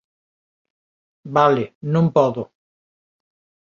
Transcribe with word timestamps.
Vale, 1.35 1.63
non 1.93 2.05
podo. 2.15 2.43